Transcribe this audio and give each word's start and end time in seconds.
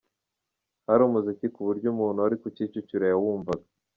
Hari 0.87 1.01
umuziki 1.07 1.47
ku 1.53 1.59
buryo 1.67 1.87
umuntu 1.93 2.21
wari 2.25 2.35
ku 2.41 2.47
Kicukiro 2.55 3.05
yawumvaga. 3.11 3.67